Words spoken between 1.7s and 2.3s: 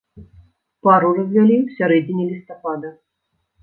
сярэдзіне